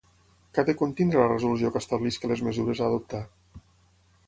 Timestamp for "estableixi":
1.85-2.33